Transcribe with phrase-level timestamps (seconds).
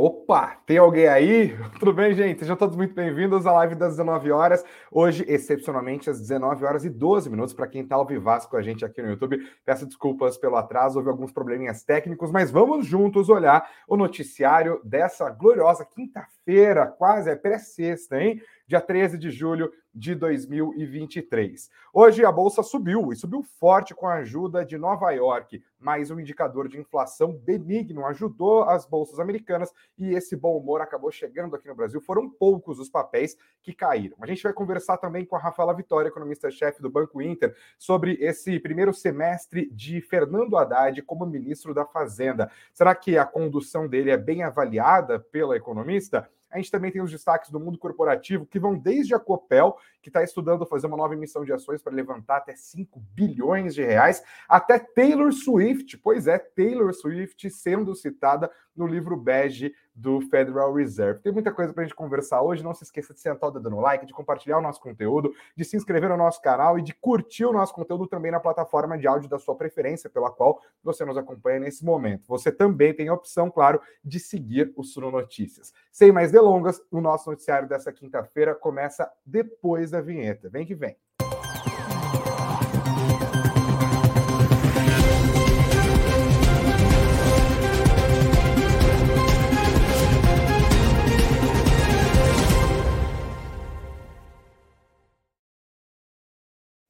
[0.00, 1.56] Opa, tem alguém aí?
[1.80, 2.38] Tudo bem, gente?
[2.38, 4.64] Sejam todos muito bem-vindos à live das 19 horas.
[4.92, 8.62] Hoje, excepcionalmente, às 19 horas e 12 minutos, para quem está ao vivaz com a
[8.62, 9.44] gente aqui no YouTube.
[9.64, 15.28] Peço desculpas pelo atraso, houve alguns probleminhas técnicos, mas vamos juntos olhar o noticiário dessa
[15.30, 18.40] gloriosa quinta-feira, quase é pré-sexta, hein?
[18.68, 19.68] Dia 13 de julho
[19.98, 21.68] de 2023.
[21.92, 25.60] Hoje a bolsa subiu e subiu forte com a ajuda de Nova York.
[25.78, 31.10] Mais um indicador de inflação benigno ajudou as bolsas americanas e esse bom humor acabou
[31.10, 32.00] chegando aqui no Brasil.
[32.00, 34.16] Foram poucos os papéis que caíram.
[34.20, 38.60] A gente vai conversar também com a Rafaela Vitória, economista-chefe do Banco Inter, sobre esse
[38.60, 42.50] primeiro semestre de Fernando Haddad como ministro da Fazenda.
[42.72, 46.30] Será que a condução dele é bem avaliada pela economista?
[46.50, 50.08] A gente também tem os destaques do mundo corporativo, que vão desde a Copel, que
[50.08, 54.22] está estudando fazer uma nova emissão de ações para levantar até 5 bilhões de reais,
[54.48, 55.98] até Taylor Swift.
[55.98, 61.20] Pois é, Taylor Swift sendo citada no livro bege do Federal Reserve.
[61.20, 62.62] Tem muita coisa para a gente conversar hoje.
[62.62, 65.64] Não se esqueça de sentar o dedo no like, de compartilhar o nosso conteúdo, de
[65.64, 69.08] se inscrever no nosso canal e de curtir o nosso conteúdo também na plataforma de
[69.08, 72.28] áudio da sua preferência, pela qual você nos acompanha nesse momento.
[72.28, 75.72] Você também tem a opção, claro, de seguir o Suno Notícias.
[75.90, 80.48] Sem mais delongas, o nosso noticiário dessa quinta-feira começa depois da vinheta.
[80.48, 80.96] Vem que vem.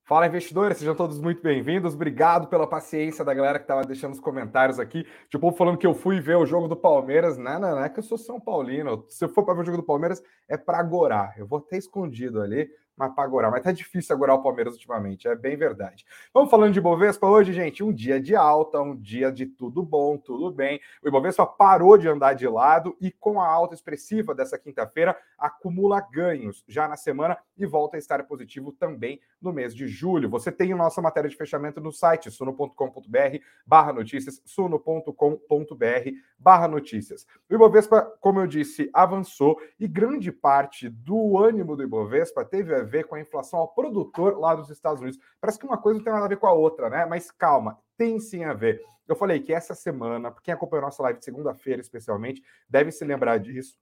[0.09, 1.93] Fala, investidores, sejam todos muito bem-vindos.
[1.93, 5.07] Obrigado pela paciência da galera que estava deixando os comentários aqui.
[5.29, 7.37] Tipo, falando que eu fui ver o jogo do Palmeiras.
[7.37, 9.05] Não, não, não é que eu sou São Paulino.
[9.11, 11.35] Se eu for para ver o jogo do Palmeiras, é para agorar.
[11.37, 13.51] Eu vou ter escondido ali mas para agora.
[13.51, 16.05] Mas tá difícil agora o Palmeiras ultimamente, é bem verdade.
[16.35, 17.83] Vamos falando de Ibovespa hoje, gente.
[17.85, 20.81] Um dia de alta, um dia de tudo bom, tudo bem.
[21.03, 26.01] O Ibovespa parou de andar de lado e, com a alta expressiva dessa quinta-feira, acumula
[26.01, 30.29] ganhos já na semana e volta a estar positivo também no mês de julho.
[30.31, 37.27] Você tem a nossa matéria de fechamento no site suno.com.br barra notícias, suno.com.br barra notícias.
[37.49, 42.83] O Ibovespa, como eu disse, avançou e grande parte do ânimo do Ibovespa teve a
[42.89, 45.21] ver com a inflação ao produtor lá dos Estados Unidos.
[45.41, 47.07] Parece que uma coisa não tem nada a ver com a outra, né?
[47.07, 48.83] Mas calma, tem sim a ver.
[49.07, 53.39] Eu falei que essa semana, quem acompanhou nossa live de segunda-feira especialmente, deve se lembrar
[53.39, 53.79] disso.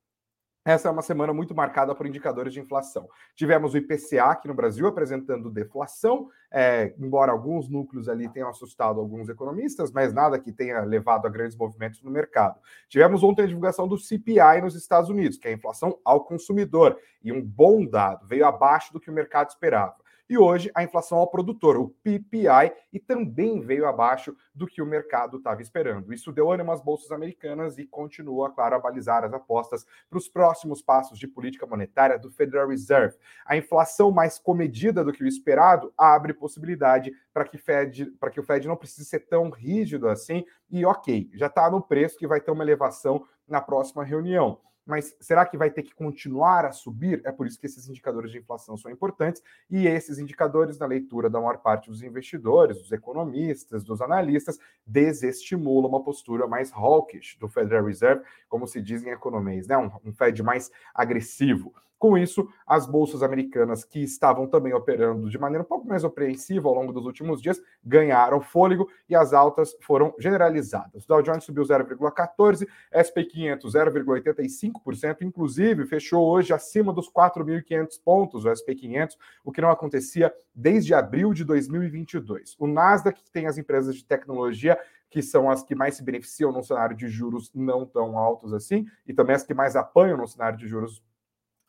[0.67, 3.09] Essa é uma semana muito marcada por indicadores de inflação.
[3.37, 8.99] Tivemos o IPCA aqui no Brasil apresentando deflação, é, embora alguns núcleos ali tenham assustado
[8.99, 12.59] alguns economistas, mas nada que tenha levado a grandes movimentos no mercado.
[12.89, 16.99] Tivemos ontem a divulgação do CPI nos Estados Unidos, que é a inflação ao consumidor,
[17.23, 19.95] e um bom dado, veio abaixo do que o mercado esperava
[20.29, 24.87] e hoje a inflação ao produtor, o PPI, e também veio abaixo do que o
[24.87, 26.13] mercado estava esperando.
[26.13, 30.29] Isso deu ânimo às bolsas americanas e continua, claro, a balizar as apostas para os
[30.29, 33.17] próximos passos de política monetária do Federal Reserve.
[33.45, 38.43] A inflação mais comedida do que o esperado abre possibilidade para que, Fed, que o
[38.43, 42.41] Fed não precise ser tão rígido assim, e ok, já está no preço que vai
[42.41, 47.21] ter uma elevação na próxima reunião mas será que vai ter que continuar a subir?
[47.25, 51.29] É por isso que esses indicadores de inflação são importantes e esses indicadores, na leitura
[51.29, 57.49] da maior parte dos investidores, dos economistas, dos analistas, desestimulam uma postura mais hawkish do
[57.49, 59.77] Federal Reserve, como se diz em economês, né?
[59.77, 61.75] um, um Fed mais agressivo.
[61.99, 66.69] Com isso, as bolsas americanas, que estavam também operando de maneira um pouco mais apreensiva
[66.69, 71.05] ao longo dos últimos dias, ganharam fôlego e as altas foram generalizadas.
[71.05, 78.45] O Dow Jones subiu 0,14%, SP 500 0,85%, inclusive fechou hoje acima dos 4.500 pontos,
[78.45, 82.57] o SP 500, o que não acontecia desde abril de 2022.
[82.59, 84.79] O Nasdaq, que tem as empresas de tecnologia,
[85.11, 88.87] que são as que mais se beneficiam num cenário de juros não tão altos assim,
[89.07, 91.03] e também as que mais apanham no cenário de juros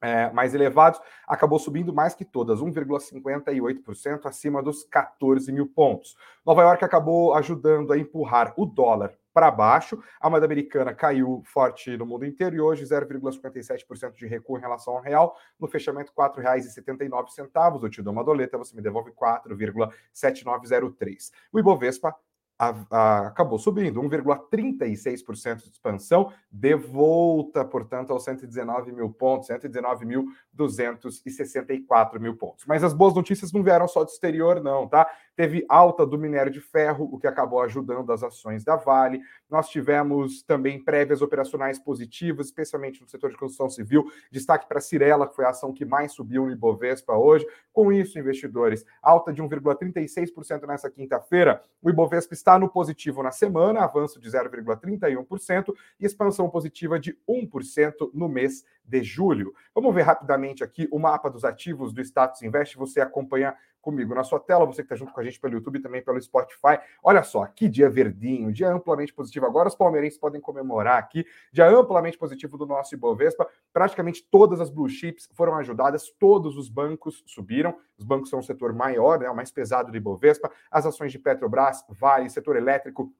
[0.02, 6.16] é, mais elevados, acabou subindo mais que todas, 1,58% acima dos 14 mil pontos.
[6.46, 11.96] Nova York acabou ajudando a empurrar o dólar para baixo, a moeda americana caiu forte
[11.96, 16.30] no mundo inteiro e hoje 0,57% de recuo em relação ao real, no fechamento R$
[16.30, 17.84] 4,79.
[17.84, 21.32] Eu te dou uma doleta, você me devolve 4,7903.
[21.54, 22.16] O Ibovespa
[22.60, 32.20] a, a, acabou subindo, 1,36% de expansão, de volta, portanto, aos 119 mil pontos, 119.264
[32.20, 32.66] mil pontos.
[32.66, 35.08] Mas as boas notícias não vieram só do exterior, não, tá?
[35.38, 39.22] Teve alta do minério de ferro, o que acabou ajudando as ações da Vale.
[39.48, 44.12] Nós tivemos também prévias operacionais positivas, especialmente no setor de construção civil.
[44.32, 47.46] Destaque para a Cirela, que foi a ação que mais subiu no Ibovespa hoje.
[47.72, 51.62] Com isso, investidores, alta de 1,36% nessa quinta-feira.
[51.84, 58.10] O Ibovespa está no positivo na semana, avanço de 0,31% e expansão positiva de 1%
[58.12, 59.54] no mês de julho.
[59.76, 62.76] Vamos ver rapidamente aqui o mapa dos ativos do Status Invest.
[62.78, 63.54] Você acompanha
[63.88, 66.04] comigo na sua tela, você que está junto com a gente pelo YouTube e também
[66.04, 66.78] pelo Spotify.
[67.02, 69.46] Olha só, que dia verdinho, dia amplamente positivo.
[69.46, 73.48] Agora os palmeirenses podem comemorar aqui, dia amplamente positivo do nosso Ibovespa.
[73.72, 77.78] Praticamente todas as blue chips foram ajudadas, todos os bancos subiram.
[77.98, 80.52] Os bancos são o setor maior, né, o mais pesado do Ibovespa.
[80.70, 83.14] As ações de Petrobras, Vale, setor elétrico,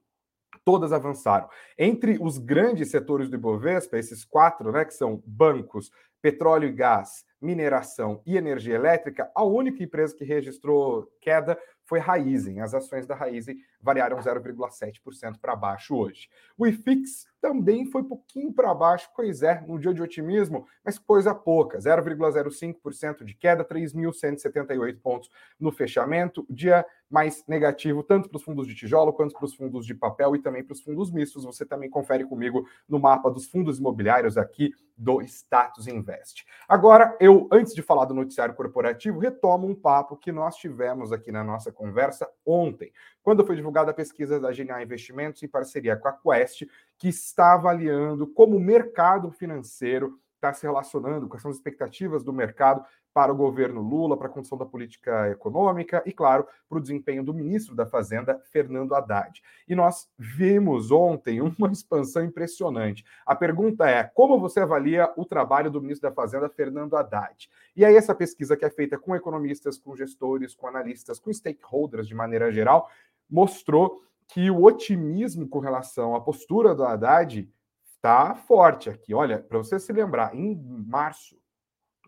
[0.66, 1.48] todas avançaram.
[1.78, 5.90] Entre os grandes setores do Ibovespa, esses quatro, né, que são bancos,
[6.20, 12.60] petróleo e gás, mineração e energia elétrica, a única empresa que registrou queda foi Raizen.
[12.60, 16.28] As ações da Raizen variaram 0,7% para baixo hoje.
[16.56, 21.34] O IFIX também foi pouquinho para baixo, pois é, num dia de otimismo, mas coisa
[21.34, 28.66] pouca, 0,05% de queda, 3.178 pontos no fechamento, dia mais negativo tanto para os fundos
[28.66, 31.44] de tijolo quanto para os fundos de papel e também para os fundos mistos.
[31.44, 36.44] Você também confere comigo no mapa dos fundos imobiliários aqui do Status Invest.
[36.68, 41.30] Agora, eu, antes de falar do noticiário corporativo, retomo um papo que nós tivemos aqui
[41.30, 42.92] na nossa conversa ontem,
[43.28, 46.62] quando foi divulgada a pesquisa da Genial Investimentos em parceria com a Quest,
[46.96, 52.32] que está avaliando como o mercado financeiro está se relacionando, quais são as expectativas do
[52.32, 52.82] mercado
[53.12, 57.24] para o governo Lula, para a condição da política econômica e, claro, para o desempenho
[57.24, 59.42] do ministro da Fazenda, Fernando Haddad.
[59.66, 63.04] E nós vimos ontem uma expansão impressionante.
[63.26, 67.50] A pergunta é: como você avalia o trabalho do ministro da Fazenda, Fernando Haddad?
[67.74, 72.06] E aí, essa pesquisa que é feita com economistas, com gestores, com analistas, com stakeholders
[72.06, 72.88] de maneira geral,
[73.28, 77.50] mostrou que o otimismo com relação à postura do Haddad
[77.94, 79.14] está forte aqui.
[79.14, 80.54] Olha, para você se lembrar, em
[80.86, 81.36] março,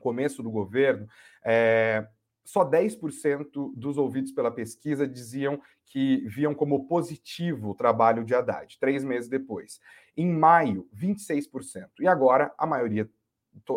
[0.00, 1.06] começo do governo,
[1.44, 2.06] é,
[2.44, 8.78] só 10% dos ouvidos pela pesquisa diziam que viam como positivo o trabalho de Haddad,
[8.78, 9.80] três meses depois.
[10.16, 11.88] Em maio, 26%.
[12.00, 13.08] E agora, a maioria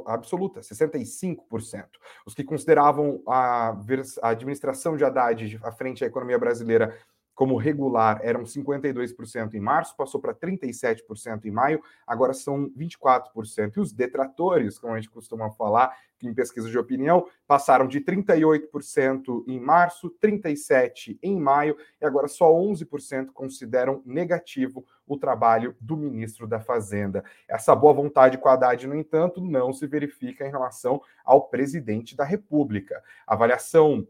[0.06, 1.86] absoluta, 65%.
[2.26, 3.76] Os que consideravam a,
[4.22, 6.98] a administração de Haddad à frente da economia brasileira
[7.34, 13.78] como regular eram 52% em março, passou para 37% em maio, agora são 24%.
[13.78, 19.44] E os detratores, como a gente costuma falar em pesquisa de opinião, passaram de 38%
[19.48, 26.48] em março, 37% em maio, e agora só 11% consideram negativo o trabalho do ministro
[26.48, 27.24] da Fazenda.
[27.48, 32.16] Essa boa vontade com a Haddad, no entanto, não se verifica em relação ao presidente
[32.16, 33.04] da República.
[33.28, 34.08] A avaliação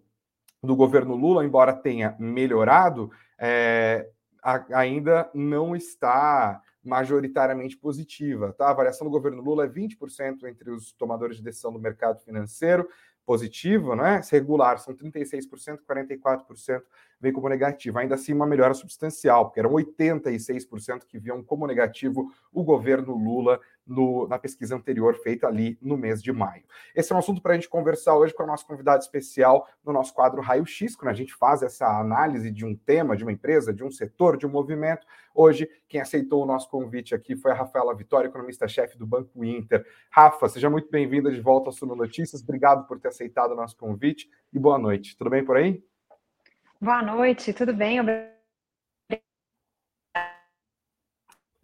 [0.64, 4.10] do governo Lula, embora tenha melhorado, é,
[4.42, 8.54] a, ainda não está majoritariamente positiva.
[8.54, 8.68] Tá?
[8.68, 12.88] A avaliação do governo Lula é 20% entre os tomadores de decisão do mercado financeiro,
[13.26, 14.22] positivo, né?
[14.30, 16.82] Regular são 36%, 44%
[17.20, 17.98] vem como negativo.
[17.98, 23.62] Ainda assim, uma melhora substancial, porque eram 86% que viam como negativo o governo Lula
[23.86, 26.64] no, na pesquisa anterior feita ali no mês de maio.
[26.96, 29.92] Esse é um assunto para a gente conversar hoje com a nossa convidada especial no
[29.92, 33.32] nosso quadro Raio X, quando a gente faz essa análise de um tema, de uma
[33.32, 35.06] empresa, de um setor, de um movimento.
[35.36, 39.86] Hoje, quem aceitou o nosso convite aqui foi a Rafaela Vitória, economista-chefe do Banco Inter.
[40.10, 42.42] Rafa, seja muito bem-vinda de volta ao Suno Notícias.
[42.42, 45.18] Obrigado por ter aceitado o nosso convite e boa noite.
[45.18, 45.84] Tudo bem por aí?
[46.80, 48.00] Boa noite, tudo bem?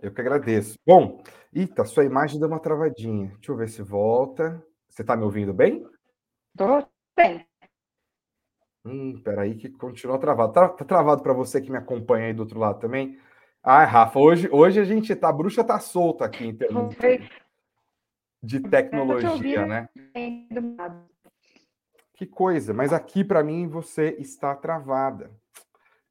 [0.01, 0.78] Eu que agradeço.
[0.86, 1.22] Bom,
[1.54, 3.28] eita, sua imagem deu uma travadinha.
[3.36, 4.63] Deixa eu ver se volta.
[4.88, 5.86] Você está me ouvindo bem?
[6.58, 7.46] Tô bem.
[8.86, 10.53] Hum, peraí que continua travado.
[10.53, 13.20] Tá, tá travado para você que me acompanha aí do outro lado também?
[13.62, 17.29] Ah, Rafa, hoje, hoje a gente tá, a bruxa tá solta aqui em termos de,
[18.41, 19.89] de tecnologia, né?
[22.13, 25.29] Que coisa, mas aqui para mim você está travada.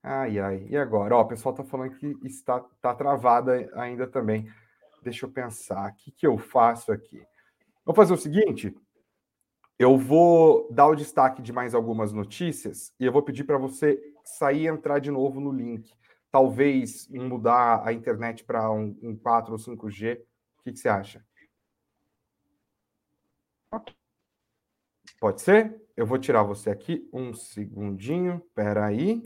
[0.03, 1.17] Ai, ai, e agora?
[1.17, 4.51] Ó, o pessoal está falando que está tá travada ainda também.
[5.03, 7.23] Deixa eu pensar, o que, que eu faço aqui?
[7.85, 8.75] Vou fazer o seguinte:
[9.79, 14.01] eu vou dar o destaque de mais algumas notícias e eu vou pedir para você
[14.25, 15.93] sair e entrar de novo no link.
[16.31, 20.21] Talvez mudar a internet para um, um 4 ou 5G.
[20.59, 21.25] O que, que você acha?
[25.21, 25.81] Pode ser?
[25.97, 29.23] Eu vou tirar você aqui um segundinho, espera aí.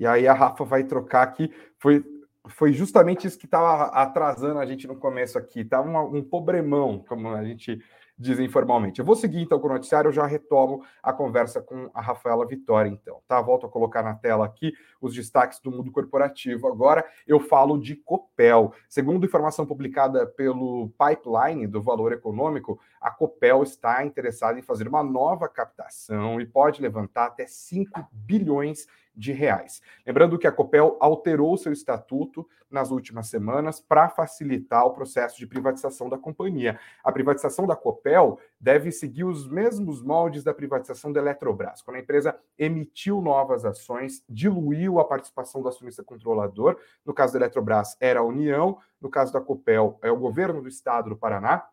[0.00, 1.52] E aí a Rafa vai trocar aqui.
[1.78, 2.02] Foi,
[2.48, 5.60] foi justamente isso que estava atrasando a gente no começo aqui.
[5.60, 7.78] Estava um, um problemão, como a gente
[8.20, 8.98] dizem formalmente.
[8.98, 12.46] Eu vou seguir então com o noticiário, eu já retomo a conversa com a Rafaela
[12.46, 13.40] Vitória, então, tá?
[13.40, 16.68] Volto a colocar na tela aqui os destaques do mundo corporativo.
[16.68, 18.74] Agora eu falo de Copel.
[18.90, 25.02] Segundo informação publicada pelo Pipeline do Valor Econômico, a Copel está interessada em fazer uma
[25.02, 28.90] nova captação e pode levantar até 5 bilhões de
[29.32, 29.80] reais.
[30.06, 35.46] Lembrando que a Copel alterou seu estatuto nas últimas semanas para facilitar o processo de
[35.46, 36.78] privatização da companhia.
[37.02, 41.82] A privatização da Copel deve seguir os mesmos moldes da privatização da Eletrobras.
[41.82, 47.40] Quando a empresa emitiu novas ações, diluiu a participação do acionista controlador, no caso da
[47.40, 51.66] Eletrobras era a União, no caso da Copel é o governo do estado do Paraná,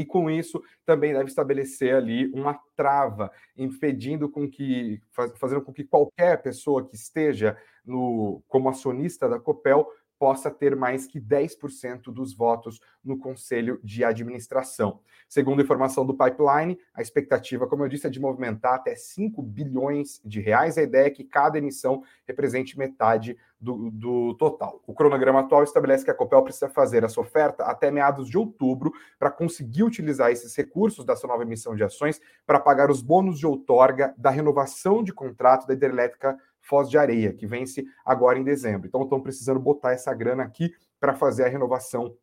[0.00, 4.98] e com isso também deve estabelecer ali uma trava, impedindo com que,
[5.36, 7.54] fazendo com que qualquer pessoa que esteja
[7.84, 9.86] no, como acionista da Copel
[10.20, 15.00] possa ter mais que 10% dos votos no conselho de administração.
[15.26, 20.20] Segundo informação do Pipeline, a expectativa, como eu disse, é de movimentar até 5 bilhões
[20.22, 20.76] de reais.
[20.76, 24.82] A ideia é que cada emissão represente metade do, do total.
[24.86, 28.92] O cronograma atual estabelece que a Copel precisa fazer essa oferta até meados de outubro
[29.18, 33.46] para conseguir utilizar esses recursos dessa nova emissão de ações para pagar os bônus de
[33.46, 36.38] outorga da renovação de contrato da hidrelétrica
[36.70, 38.86] Foz de Areia, que vence agora em dezembro.
[38.86, 42.14] Então, estão precisando botar essa grana aqui para fazer a renovação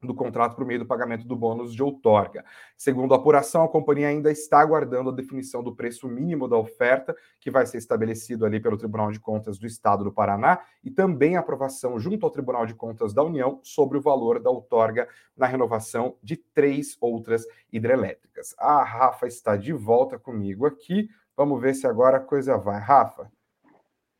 [0.00, 2.44] do contrato por meio do pagamento do bônus de outorga.
[2.76, 7.14] Segundo a apuração, a companhia ainda está aguardando a definição do preço mínimo da oferta,
[7.40, 11.36] que vai ser estabelecido ali pelo Tribunal de Contas do Estado do Paraná, e também
[11.36, 15.46] a aprovação junto ao Tribunal de Contas da União sobre o valor da outorga na
[15.46, 18.54] renovação de três outras hidrelétricas.
[18.56, 21.10] A Rafa está de volta comigo aqui.
[21.36, 22.80] Vamos ver se agora a coisa vai.
[22.80, 23.30] Rafa,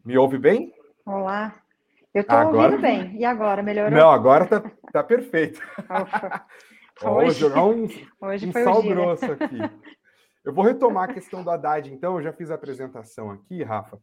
[0.05, 0.73] me ouve bem?
[1.05, 1.55] Olá.
[2.13, 3.17] Eu estou ouvindo bem.
[3.17, 3.91] E agora, melhorou?
[3.91, 5.61] Não, agora tá, tá perfeito.
[7.01, 7.87] Vou jogar um,
[8.21, 9.59] hoje um sal grosso aqui.
[10.43, 12.17] Eu vou retomar a questão do Haddad, então.
[12.17, 14.01] Eu já fiz a apresentação aqui, Rafa.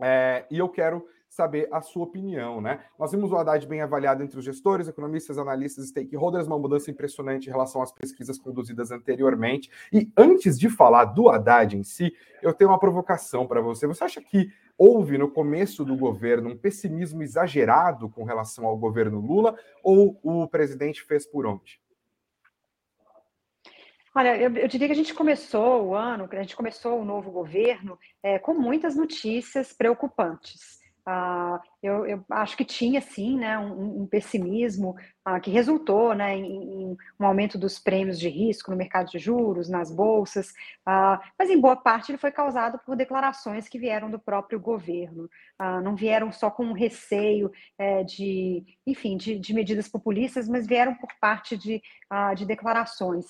[0.00, 2.84] É, e eu quero saber a sua opinião, né?
[2.98, 7.48] Nós vimos o Haddad bem avaliado entre os gestores, economistas, analistas, stakeholders, uma mudança impressionante
[7.48, 9.70] em relação às pesquisas conduzidas anteriormente.
[9.90, 12.12] E antes de falar do Haddad em si,
[12.42, 13.86] eu tenho uma provocação para você.
[13.86, 19.18] Você acha que houve no começo do governo um pessimismo exagerado com relação ao governo
[19.18, 21.80] Lula ou o presidente fez por onde?
[24.14, 27.30] Olha, eu, eu, diria que a gente começou o ano, a gente começou o novo
[27.30, 30.81] governo é, com muitas notícias preocupantes.
[31.06, 34.94] Uh, eu, eu, acho que tinha sim né, um, um pessimismo
[35.28, 39.18] uh, que resultou né, em, em, um aumento dos prêmios de risco no mercado de
[39.18, 40.50] juros, nas bolsas,
[40.88, 45.28] uh, mas em boa parte ele foi causado por declarações que vieram do próprio governo,
[45.84, 50.92] não vieram só com um receio é, de, enfim, de, de, medidas populistas, mas vieram
[50.96, 51.80] por parte de,
[52.36, 53.26] de declarações.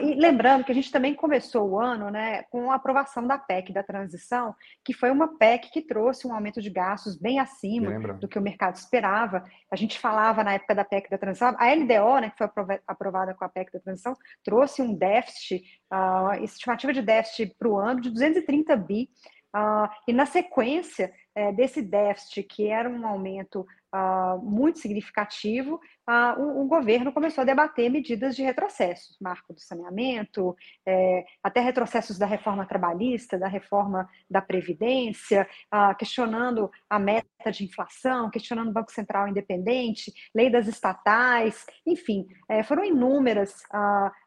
[0.00, 3.70] e lembrando que a gente também começou o ano né, com a aprovação da PEC
[3.70, 8.14] da transição, que foi uma PEC que trouxe um aumento de gastos bem acima Lembra.
[8.14, 9.44] do que o mercado esperava.
[9.70, 12.48] A gente falava na época da PEC da transição, a LDO, né, que foi
[12.86, 17.78] aprovada com a PEC da transição, trouxe um déficit, uh, estimativa de déficit para o
[17.78, 19.08] ano de 230 bi.
[19.54, 26.40] Uh, e na sequência é, desse déficit, que era um aumento uh, muito significativo, uh,
[26.40, 32.18] o, o, governo começou a debater medidas de retrocessos, marco do saneamento, é, até retrocessos
[32.18, 38.72] da reforma trabalhista, da reforma da Previdência, uh, questionando a meta de inflação, questionando o
[38.72, 43.54] Banco Central independente, lei das estatais, enfim, é, foram inúmeras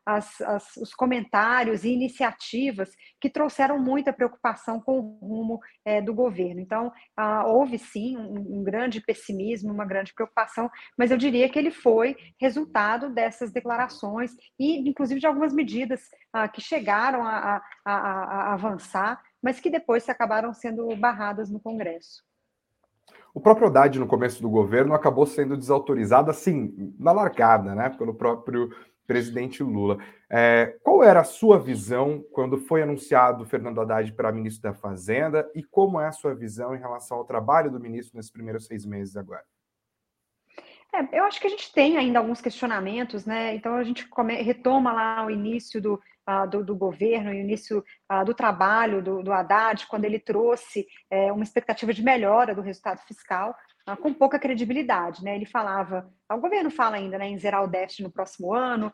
[0.05, 6.13] as, as, os comentários e iniciativas que trouxeram muita preocupação com o rumo é, do
[6.13, 6.61] governo.
[6.61, 6.91] Então,
[7.47, 12.15] houve sim um, um grande pessimismo uma grande preocupação, mas eu diria que ele foi
[12.39, 16.01] resultado dessas declarações e, inclusive, de algumas medidas
[16.33, 21.59] ah, que chegaram a, a, a, a avançar, mas que depois acabaram sendo barradas no
[21.59, 22.23] Congresso.
[23.33, 28.15] O próprio Haddad, no começo do governo, acabou sendo desautorizado, assim, na largada, né, pelo
[28.15, 28.69] próprio
[29.07, 29.97] presidente Lula.
[30.29, 35.49] É, qual era a sua visão quando foi anunciado Fernando Haddad para ministro da Fazenda
[35.55, 38.85] e como é a sua visão em relação ao trabalho do ministro nesses primeiros seis
[38.85, 39.43] meses agora?
[40.93, 43.55] É, eu acho que a gente tem ainda alguns questionamentos, né?
[43.55, 47.83] Então a gente come, retoma lá o início do, uh, do, do, governo, o início
[48.11, 52.61] uh, do trabalho do, do Haddad, quando ele trouxe é, uma expectativa de melhora do
[52.61, 53.55] resultado fiscal, uh,
[53.95, 55.35] com pouca credibilidade, né?
[55.35, 58.91] Ele falava, o governo fala ainda né, em zerar o déficit no próximo ano,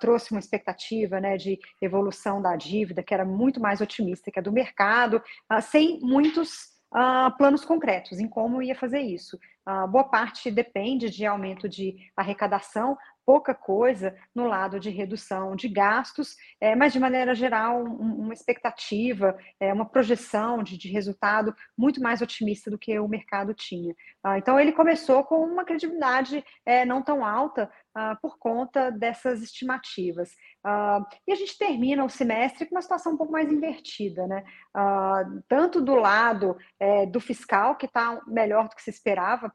[0.00, 4.42] trouxe uma expectativa né, de evolução da dívida que era muito mais otimista que a
[4.42, 5.22] do mercado,
[5.62, 9.38] sem muitos uh, planos concretos em como ia fazer isso.
[9.68, 15.68] Uh, boa parte depende de aumento de arrecadação, pouca coisa no lado de redução de
[15.68, 21.54] gastos, é, mas de maneira geral, um, uma expectativa, é, uma projeção de, de, resultado
[21.76, 23.94] muito mais otimista do que o mercado tinha.
[24.22, 29.40] Ah, então, ele começou com uma credibilidade é, não tão alta ah, por conta dessas
[29.40, 30.32] estimativas.
[30.66, 34.42] Uh, e a gente termina o semestre com uma situação um pouco mais invertida, né?
[34.76, 39.52] Uh, tanto do lado é, do fiscal, que está melhor do que se esperava,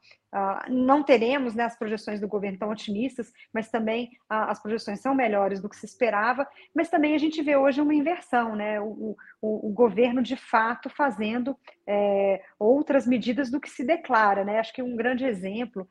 [0.69, 5.59] não teremos né, as projeções do governo tão otimistas, mas também as projeções são melhores
[5.59, 8.79] do que se esperava, mas também a gente vê hoje uma inversão, né?
[8.79, 14.59] O, o, o governo de fato fazendo é, outras medidas do que se declara, né?
[14.59, 15.89] Acho que um grande exemplo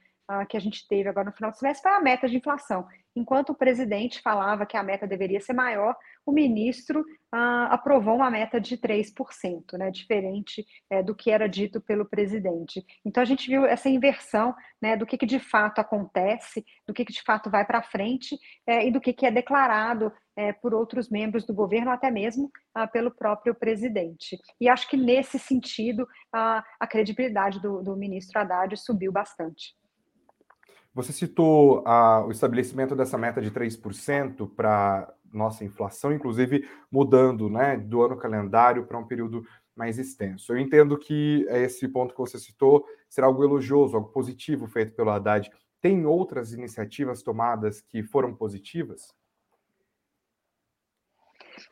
[0.48, 2.86] que a gente teve agora no final do semestre foi a meta de inflação.
[3.18, 8.30] Enquanto o presidente falava que a meta deveria ser maior, o ministro ah, aprovou uma
[8.30, 12.84] meta de 3%, né, diferente é, do que era dito pelo presidente.
[13.04, 17.04] Então, a gente viu essa inversão né, do que, que de fato acontece, do que,
[17.04, 20.72] que de fato vai para frente é, e do que, que é declarado é, por
[20.72, 24.38] outros membros do governo, até mesmo ah, pelo próprio presidente.
[24.60, 29.77] E acho que, nesse sentido, a, a credibilidade do, do ministro Haddad subiu bastante.
[30.98, 37.76] Você citou ah, o estabelecimento dessa meta de 3% para nossa inflação, inclusive mudando né,
[37.76, 40.52] do ano calendário para um período mais extenso.
[40.52, 45.10] Eu entendo que esse ponto que você citou será algo elogioso, algo positivo feito pelo
[45.10, 45.48] Haddad.
[45.80, 49.14] Tem outras iniciativas tomadas que foram positivas?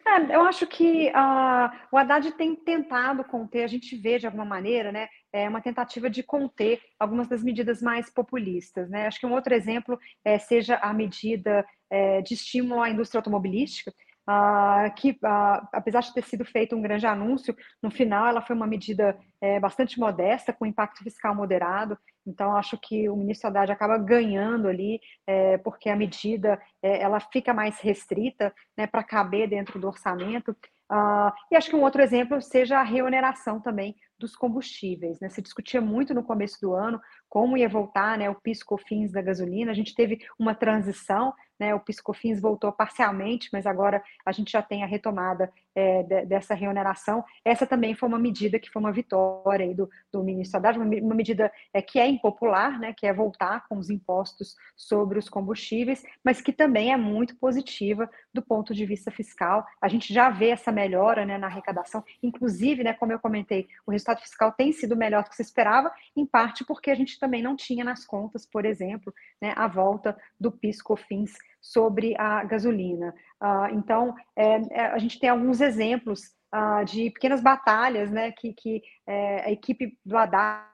[0.06, 4.44] É, eu acho que uh, o Haddad tem tentado conter, a gente vê de alguma
[4.44, 8.88] maneira, né, é uma tentativa de conter algumas das medidas mais populistas.
[8.88, 9.06] Né?
[9.06, 13.92] Acho que um outro exemplo é, seja a medida é, de estímulo à indústria automobilística,
[14.28, 18.56] Uh, que, uh, apesar de ter sido feito um grande anúncio, no final ela foi
[18.56, 21.96] uma medida é, bastante modesta, com impacto fiscal moderado.
[22.26, 27.20] Então, acho que o ministro Haddad acaba ganhando ali, é, porque a medida é, ela
[27.20, 30.50] fica mais restrita né, para caber dentro do orçamento.
[30.90, 35.20] Uh, e acho que um outro exemplo seja a reoneração também dos combustíveis.
[35.20, 35.28] Né?
[35.28, 37.00] Se discutia muito no começo do ano
[37.36, 39.70] como ia voltar né, o PIS/COFINS da gasolina.
[39.70, 44.62] A gente teve uma transição, né, o PIS/COFINS voltou parcialmente, mas agora a gente já
[44.62, 47.22] tem a retomada é, de, dessa reoneração.
[47.44, 51.14] Essa também foi uma medida que foi uma vitória do, do ministro Haddad, uma, uma
[51.14, 56.02] medida é, que é impopular, né, que é voltar com os impostos sobre os combustíveis,
[56.24, 59.66] mas que também é muito positiva do ponto de vista fiscal.
[59.78, 63.90] A gente já vê essa melhora né, na arrecadação, inclusive, né, como eu comentei, o
[63.90, 67.42] resultado fiscal tem sido melhor do que se esperava, em parte porque a gente também
[67.42, 69.12] não tinha nas contas, por exemplo,
[69.42, 73.12] né, a volta do PIS/COFINS sobre a gasolina.
[73.42, 76.20] Uh, então, é, é, a gente tem alguns exemplos
[76.54, 80.64] uh, de pequenas batalhas né, que, que é, a equipe do Haddad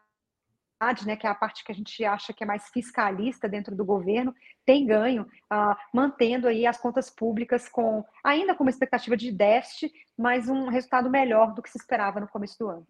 [1.06, 3.84] né, que é a parte que a gente acha que é mais fiscalista dentro do
[3.84, 4.34] governo,
[4.66, 9.92] tem ganho, uh, mantendo aí as contas públicas com ainda com uma expectativa de déficit,
[10.18, 12.86] mas um resultado melhor do que se esperava no começo do ano.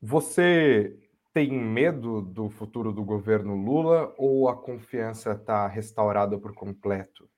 [0.00, 1.07] Você
[1.38, 7.30] tem medo do futuro do governo Lula ou a confiança está restaurada por completo?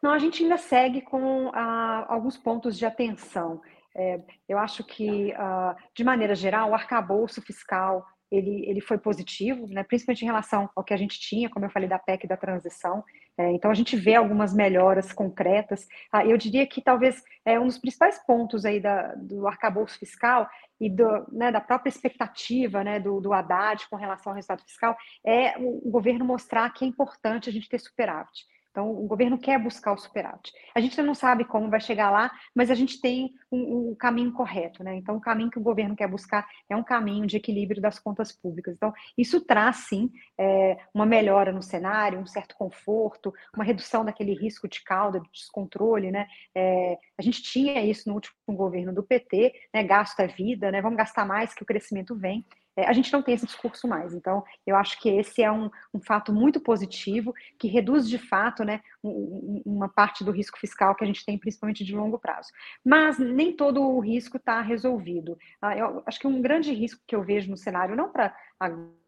[0.00, 3.60] Não, a gente ainda segue com ah, alguns pontos de atenção.
[3.92, 9.66] É, eu acho que, ah, de maneira geral, o arcabouço fiscal ele, ele foi positivo,
[9.68, 12.36] né, principalmente em relação ao que a gente tinha, como eu falei, da PEC da
[12.36, 13.04] transição.
[13.38, 15.86] É, então, a gente vê algumas melhoras concretas.
[16.10, 20.48] Ah, eu diria que talvez é um dos principais pontos aí da, do arcabouço fiscal
[20.80, 24.96] e do, né, da própria expectativa né, do, do Haddad com relação ao resultado fiscal
[25.24, 28.44] é o, governo mostrar que é importante a gente ter superávit.
[28.76, 30.52] Então, o governo quer buscar o superávit.
[30.74, 34.30] A gente não sabe como vai chegar lá, mas a gente tem um, um, caminho
[34.34, 34.94] correto, né?
[34.96, 38.32] Então, o caminho que o governo quer buscar é um caminho de equilíbrio das contas
[38.32, 38.74] públicas.
[38.74, 44.34] Então, isso traz, sim, é, uma melhora no cenário, um certo conforto, uma redução daquele
[44.34, 46.26] risco de cauda, de descontrole, né?
[46.54, 49.84] É, a gente tinha isso no último governo do PT, né?
[49.84, 50.82] Gasto é vida, né?
[50.82, 52.44] Vamos gastar mais que o crescimento vem.
[52.76, 54.12] É, a gente não tem esse discurso mais.
[54.12, 58.64] Então, eu acho que esse é um, um fato muito positivo, que reduz de fato
[58.64, 62.50] né, um, uma parte do risco fiscal que a gente tem, principalmente de longo prazo.
[62.84, 65.38] Mas nem todo o risco está resolvido.
[65.60, 69.05] Ah, eu acho que um grande risco que eu vejo no cenário, não para agora,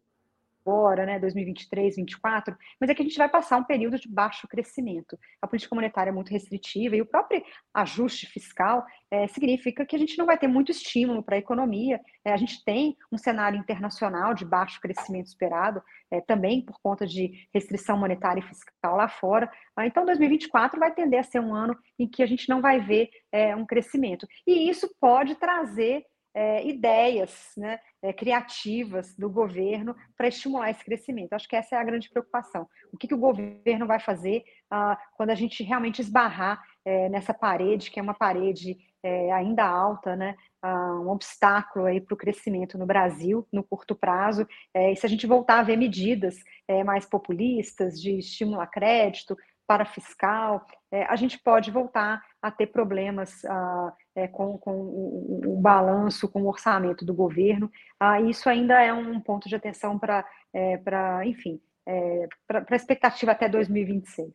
[1.07, 5.19] né, 2023, 2024, mas é que a gente vai passar um período de baixo crescimento.
[5.41, 7.43] A política monetária é muito restritiva e o próprio
[7.75, 12.01] ajuste fiscal é, significa que a gente não vai ter muito estímulo para a economia.
[12.25, 17.07] É, a gente tem um cenário internacional de baixo crescimento esperado, é, também por conta
[17.07, 19.51] de restrição monetária e fiscal lá fora.
[19.77, 22.81] Ah, então, 2024 vai tender a ser um ano em que a gente não vai
[22.81, 24.27] ver é, um crescimento.
[24.47, 26.05] E isso pode trazer
[26.39, 31.33] é, ideias né, é, criativas do governo para estimular esse crescimento.
[31.33, 32.69] Acho que essa é a grande preocupação.
[32.93, 37.35] O que, que o governo vai fazer ah, quando a gente realmente esbarrar é, nessa
[37.35, 42.79] parede, que é uma parede é, ainda alta, né, ah, um obstáculo para o crescimento
[42.79, 44.47] no Brasil no curto prazo.
[44.73, 46.37] É, e se a gente voltar a ver medidas
[46.69, 50.67] é, mais populistas de estímulo a crédito, para fiscal,
[51.11, 56.43] a gente pode voltar a ter problemas ah, é, com, com o, o, balanço, com
[56.43, 57.71] o orçamento do governo.
[58.01, 60.81] Ah, isso ainda é um ponto de atenção para, é,
[61.25, 64.33] enfim, é, para a expectativa até 2026.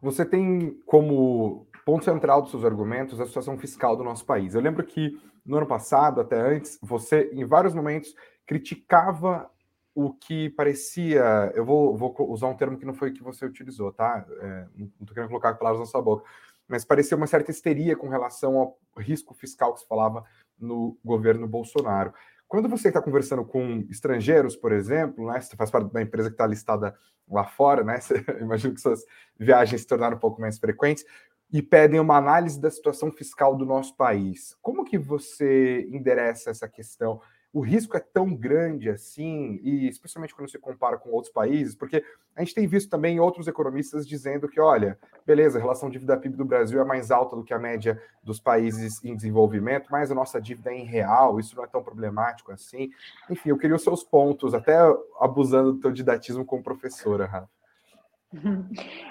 [0.00, 4.54] Você tem como ponto central dos seus argumentos a situação fiscal do nosso país.
[4.54, 8.14] Eu lembro que no ano passado, até antes, você, em vários momentos,
[8.46, 9.50] criticava
[9.94, 11.52] o que parecia.
[11.54, 14.24] Eu vou, vou, usar um termo que não foi que você utilizou, tá?
[14.40, 16.24] É, não estou querendo colocar palavras na sua boca,
[16.70, 20.24] mas parecia uma certa histeria com relação ao risco fiscal que se falava
[20.56, 22.14] no governo Bolsonaro.
[22.46, 26.34] Quando você está conversando com estrangeiros, por exemplo, né, você faz parte da empresa que
[26.34, 26.96] está listada
[27.28, 27.98] lá fora, né?
[28.00, 29.04] Você, imagino que suas
[29.38, 31.04] viagens se tornaram um pouco mais frequentes
[31.52, 34.56] e pedem uma análise da situação fiscal do nosso país.
[34.60, 37.20] Como que você endereça essa questão?
[37.52, 42.04] O risco é tão grande assim, e especialmente quando se compara com outros países, porque
[42.36, 46.44] a gente tem visto também outros economistas dizendo que, olha, beleza, a relação dívida-PIB do
[46.44, 50.40] Brasil é mais alta do que a média dos países em desenvolvimento, mas a nossa
[50.40, 52.90] dívida é em real, isso não é tão problemático assim.
[53.28, 54.76] Enfim, eu queria os seus pontos, até
[55.18, 57.48] abusando do teu didatismo como professora, Rafa.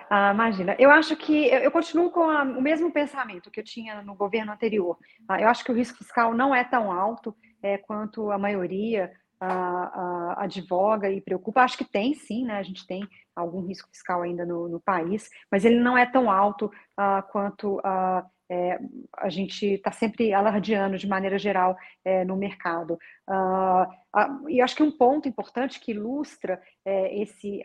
[0.09, 4.01] Ah, imagina, eu acho que eu, continuo com a, o mesmo pensamento que eu tinha
[4.01, 4.97] no governo anterior.
[5.27, 9.11] Ah, eu acho que o risco fiscal não é tão alto é, quanto a maioria
[9.39, 11.61] a, a, advoga e preocupa.
[11.61, 12.57] Acho que tem sim, né?
[12.57, 16.29] A gente tem algum risco fiscal ainda no, no país, mas ele não é tão
[16.29, 18.79] alto uh, quanto uh, é,
[19.17, 22.97] a gente está sempre alardeando de maneira geral é, no mercado.
[23.29, 27.61] Uh, e acho que um ponto importante que ilustra é, esse,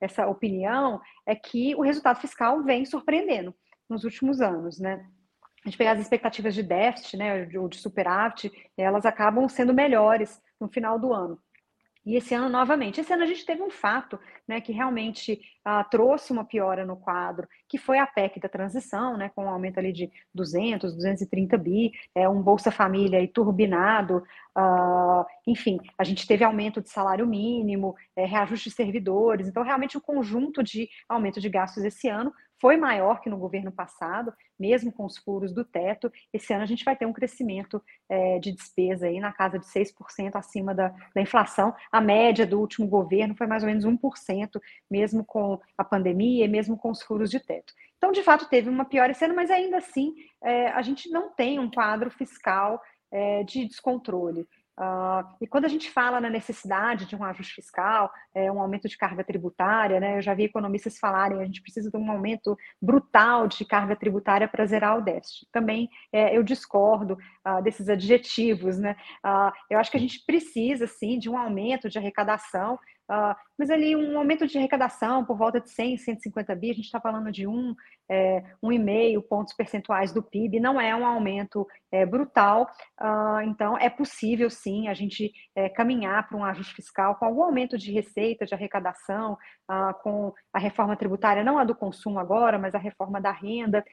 [0.00, 3.54] essa opinião é que o resultado fiscal vem surpreendendo
[3.88, 5.06] nos últimos anos, né?
[5.66, 10.40] A gente pegar as expectativas de déficit, né, ou de superávit, elas acabam sendo melhores
[10.60, 11.38] no final do ano.
[12.06, 15.82] E esse ano, novamente, esse ano a gente teve um fato né, que realmente ah,
[15.82, 19.78] trouxe uma piora no quadro, que foi a PEC da transição, né, com um aumento
[19.78, 24.22] ali de 200, 230 bi, é, um Bolsa Família aí turbinado,
[24.54, 29.98] ah, enfim, a gente teve aumento de salário mínimo, é, reajuste de servidores, então realmente
[29.98, 34.92] o conjunto de aumento de gastos esse ano foi maior que no governo passado, mesmo
[34.92, 36.10] com os furos do teto.
[36.32, 39.66] Esse ano a gente vai ter um crescimento é, de despesa aí na casa de
[39.66, 41.74] 6% acima da, da inflação.
[41.92, 46.48] A média do último governo foi mais ou menos 1%, mesmo com a pandemia e
[46.48, 47.72] mesmo com os furos de teto.
[47.96, 51.30] Então, de fato, teve uma pior esse ano, mas ainda assim é, a gente não
[51.30, 54.46] tem um quadro fiscal é, de descontrole.
[54.78, 58.88] Uh, e quando a gente fala na necessidade de um ajuste fiscal, é, um aumento
[58.88, 62.56] de carga tributária, né, eu já vi economistas falarem a gente precisa de um aumento
[62.80, 65.48] brutal de carga tributária para zerar o déficit.
[65.50, 68.78] Também é, eu discordo uh, desses adjetivos.
[68.78, 68.94] Né?
[69.24, 72.78] Uh, eu acho que a gente precisa, sim, de um aumento de arrecadação,
[73.10, 76.84] Uh, mas ali um aumento de arrecadação por volta de 100, 150 bi, a gente
[76.84, 77.74] está falando de um,
[78.08, 83.40] é, um e meio pontos percentuais do PIB, não é um aumento é, brutal, uh,
[83.42, 87.78] então é possível sim a gente é, caminhar para um ajuste fiscal com algum aumento
[87.78, 89.38] de receita, de arrecadação,
[89.70, 93.84] uh, com a reforma tributária, não a do consumo agora, mas a reforma da renda,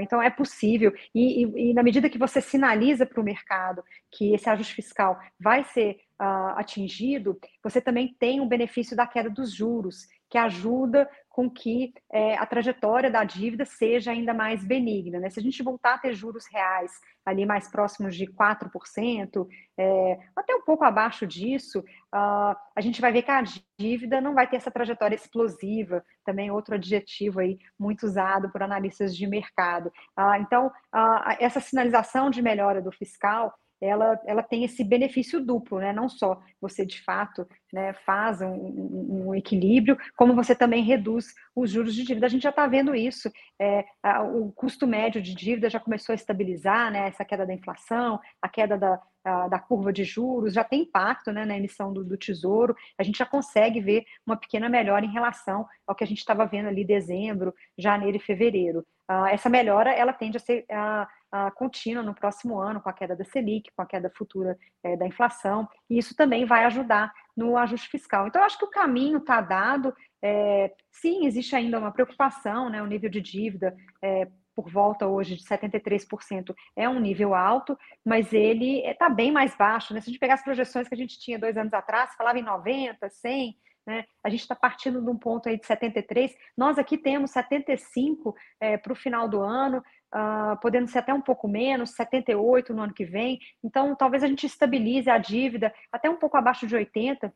[0.00, 4.32] então é possível, e, e, e na medida que você sinaliza para o mercado que
[4.34, 9.52] esse ajuste fiscal vai ser uh, atingido, você também tem o benefício da queda dos
[9.52, 15.20] juros, que ajuda com que é, a trajetória da dívida seja ainda mais benigna.
[15.20, 15.28] Né?
[15.28, 16.90] Se a gente voltar a ter juros reais
[17.24, 19.46] ali mais próximos de 4%,
[19.78, 23.42] é, até um pouco abaixo disso, uh, a gente vai ver que a
[23.78, 29.14] dívida não vai ter essa trajetória explosiva, também outro adjetivo aí muito usado por analistas
[29.14, 29.88] de mercado.
[30.18, 33.52] Uh, então, uh, essa sinalização de melhora do fiscal,
[33.82, 35.92] ela, ela tem esse benefício duplo, né?
[35.92, 41.34] Não só você de fato né, faz um, um, um equilíbrio, como você também reduz
[41.54, 42.26] os juros de dívida.
[42.26, 43.30] A gente já está vendo isso.
[43.60, 47.08] É, a, o custo médio de dívida já começou a estabilizar, né?
[47.08, 51.32] Essa queda da inflação, a queda da, a, da curva de juros já tem impacto
[51.32, 52.76] né, na emissão do, do, tesouro.
[52.98, 56.46] A gente já consegue ver uma pequena melhora em relação ao que a gente estava
[56.46, 58.86] vendo ali dezembro, janeiro e fevereiro.
[59.10, 61.06] Uh, essa melhora ela tende a ser uh,
[61.54, 65.06] contínua no próximo ano, com a queda da Selic, com a queda futura uh, da
[65.06, 68.26] inflação, e isso também vai ajudar no ajuste fiscal.
[68.26, 69.94] Então, acho que o caminho está dado.
[70.22, 72.82] É, sim, existe ainda uma preocupação, né?
[72.82, 78.32] O nível de dívida é, por volta hoje de 73% é um nível alto, mas
[78.32, 79.94] ele está bem mais baixo.
[79.94, 80.00] Né?
[80.00, 82.42] Se a gente pegar as projeções que a gente tinha dois anos atrás, falava em
[82.42, 84.04] 90, 100, né?
[84.22, 86.32] A gente está partindo de um ponto aí de 73.
[86.56, 89.82] Nós aqui temos 75 é, para o final do ano,
[90.14, 93.38] uh, podendo ser até um pouco menos, 78 no ano que vem.
[93.62, 97.32] Então, talvez a gente estabilize a dívida até um pouco abaixo de 80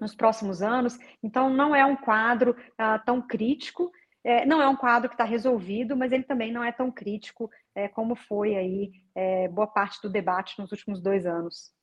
[0.00, 0.98] nos próximos anos.
[1.22, 3.90] Então, não é um quadro uh, tão crítico.
[4.26, 7.50] É, não é um quadro que está resolvido, mas ele também não é tão crítico
[7.74, 11.74] é, como foi aí é, boa parte do debate nos últimos dois anos.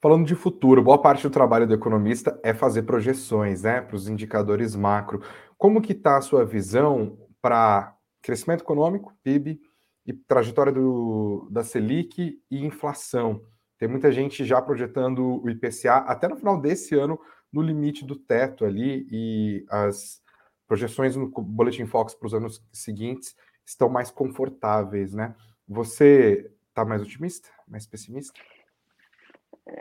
[0.00, 4.08] Falando de futuro, boa parte do trabalho do economista é fazer projeções, né, para os
[4.08, 5.22] indicadores macro.
[5.56, 9.60] Como que está a sua visão para crescimento econômico, PIB,
[10.06, 13.42] e trajetória do, da Selic e inflação?
[13.78, 17.18] Tem muita gente já projetando o IPCA até no final desse ano
[17.52, 20.20] no limite do teto ali e as
[20.66, 25.34] projeções no Boletim Fox para os anos seguintes estão mais confortáveis, né?
[25.66, 28.38] Você está mais otimista, mais pessimista?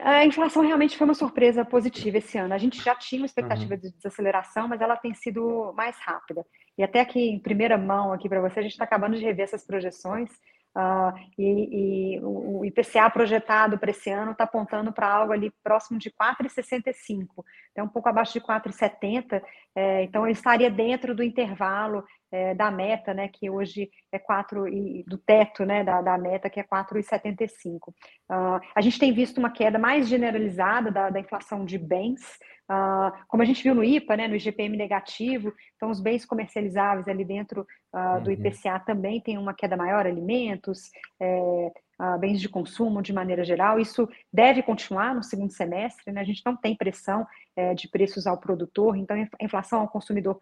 [0.01, 2.53] A inflação realmente foi uma surpresa positiva esse ano.
[2.53, 3.79] A gente já tinha uma expectativa uhum.
[3.79, 6.45] de desaceleração, mas ela tem sido mais rápida.
[6.77, 9.45] E até aqui em primeira mão aqui para você, a gente está acabando de rever
[9.45, 10.29] essas projeções.
[10.77, 15.97] Uh, e, e, o IPCA projetado para esse ano está apontando para algo ali próximo
[15.97, 19.41] de 4,65, então um pouco abaixo de 4,70,
[19.75, 24.67] é, então ele estaria dentro do intervalo é, da meta, né, que hoje é 4,
[24.67, 27.87] e, do teto né, da, da meta, que é 4,75.
[27.87, 27.93] Uh,
[28.29, 32.21] ah, a gente tem visto uma queda mais generalizada da, da inflação de bens,
[32.69, 37.07] Uh, como a gente viu no IPA, né, no IGPM negativo, então os bens comercializáveis
[37.07, 42.49] ali dentro uh, do IPCA também tem uma queda maior, alimentos, é, uh, bens de
[42.49, 43.79] consumo de maneira geral.
[43.79, 46.19] Isso deve continuar no segundo semestre, né?
[46.19, 47.25] a gente não tem pressão
[47.55, 50.37] é, de preços ao produtor, então a inflação ao consumidor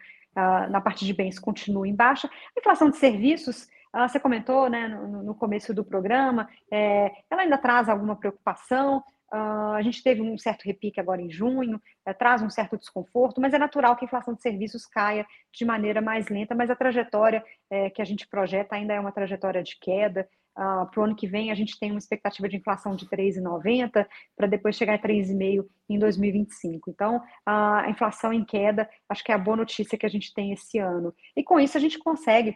[0.70, 2.28] na parte de bens continua em baixa.
[2.28, 3.70] A inflação de serviços
[4.10, 9.02] você comentou né, no, no começo do programa, é, ela ainda traz alguma preocupação,
[9.36, 13.42] Uh, a gente teve um certo repique agora em junho, é, traz um certo desconforto,
[13.42, 16.76] mas é natural que a inflação de serviços caia de maneira mais lenta, mas a
[16.76, 20.26] trajetória é, que a gente projeta ainda é uma trajetória de queda.
[20.58, 24.08] Uh, para o ano que vem, a gente tem uma expectativa de inflação de 3,90
[24.38, 26.90] para depois chegar a 3,5 em 2025.
[26.90, 30.54] Então, a inflação em queda, acho que é a boa notícia que a gente tem
[30.54, 31.14] esse ano.
[31.36, 32.56] E com isso, a gente consegue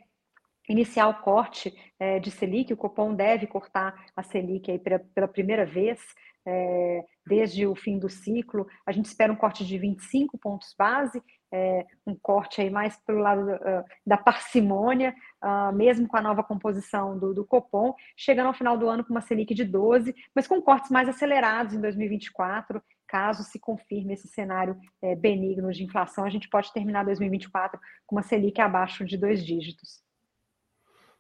[0.70, 5.66] iniciar o corte é, de Selic, o Copom deve cortar a Selic aí pela primeira
[5.66, 6.00] vez
[6.46, 8.68] é, desde o fim do ciclo.
[8.86, 11.22] A gente espera um corte de 25 pontos base,
[11.52, 16.44] é, um corte aí mais pelo lado uh, da parcimônia, uh, mesmo com a nova
[16.44, 20.48] composição do, do, Copom, chegando ao final do ano com uma Selic de 12, mas
[20.48, 22.82] com cortes mais acelerados em 2024.
[23.08, 28.16] Caso se confirme esse cenário é, benigno de inflação, a gente pode terminar 2024 com
[28.16, 30.04] uma Selic abaixo de dois dígitos.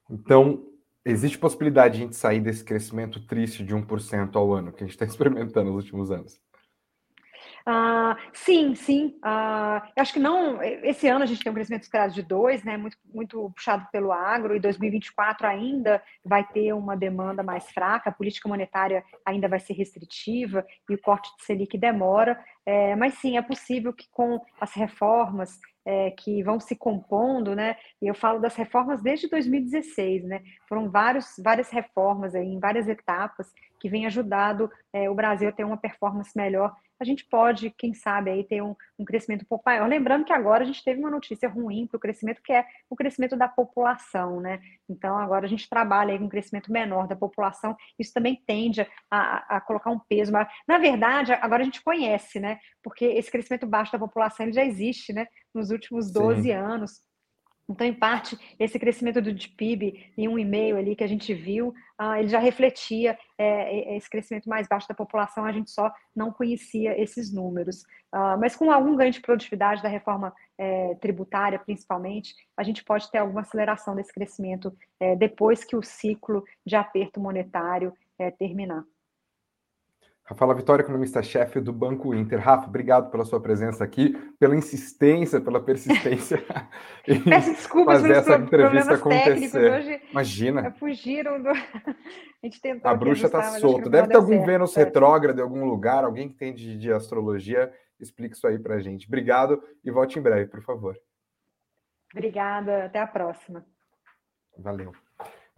[0.08, 0.63] Então,
[1.06, 4.88] existe possibilidade de a gente sair desse crescimento triste de 1% ao ano que a
[4.88, 6.40] gente está experimentando nos últimos anos?
[7.69, 9.19] Uh, sim, sim.
[9.23, 10.60] Uh, acho que não.
[10.63, 12.77] Esse ano a gente tem um crescimento esperado de 2, né?
[12.77, 18.13] Muito, muito puxado pelo agro, e 2024 ainda vai ter uma demanda mais fraca, a
[18.13, 22.43] política monetária ainda vai ser restritiva e o corte de Selic demora.
[22.65, 27.75] É, mas sim, é possível que com as reformas é, que vão se compondo, né?
[28.01, 30.41] E eu falo das reformas desde 2016, né?
[30.67, 35.51] Foram vários, várias reformas aí, em várias etapas que vêm ajudado é, o Brasil a
[35.51, 39.48] ter uma performance melhor a gente pode, quem sabe, aí ter um, um crescimento um
[39.48, 39.88] pouco maior.
[39.88, 42.96] Lembrando que agora a gente teve uma notícia ruim para o crescimento, que é o
[42.96, 44.60] crescimento da população, né?
[44.90, 48.86] Então, agora a gente trabalha aí com um crescimento menor da população, isso também tende
[49.10, 50.50] a, a colocar um peso maior.
[50.68, 52.60] Na verdade, agora a gente conhece, né?
[52.84, 55.28] Porque esse crescimento baixo da população ele já existe, né?
[55.54, 56.52] Nos últimos 12 Sim.
[56.52, 57.09] anos.
[57.69, 61.69] Então, em parte, esse crescimento do PIB em um e-mail ali que a gente viu,
[62.01, 66.32] uh, ele já refletia é, esse crescimento mais baixo da população, a gente só não
[66.32, 67.84] conhecia esses números.
[68.13, 73.10] Uh, mas com algum ganho de produtividade da reforma é, tributária, principalmente, a gente pode
[73.12, 78.84] ter alguma aceleração desse crescimento é, depois que o ciclo de aperto monetário é, terminar.
[80.30, 82.39] Rafaela Vitória, economista-chefe do Banco Inter.
[82.39, 86.46] Rafa, obrigado pela sua presença aqui, pela insistência, pela persistência.
[87.28, 89.72] Peço desculpas fazer essa entrevista acontecer.
[89.72, 90.72] Hoje Imagina.
[90.74, 91.50] Fugiram do.
[91.50, 91.56] A,
[92.44, 93.89] gente tentou a bruxa está solta.
[93.89, 94.46] Deve ter algum certo.
[94.46, 94.84] Vênus é.
[94.84, 97.74] retrógrado em algum lugar, alguém que tem de, de astrologia.
[98.00, 99.08] Explique isso aí para gente.
[99.08, 100.96] Obrigado e volte em breve, por favor.
[102.13, 103.65] Obrigada, até a próxima.
[104.56, 104.94] Valeu.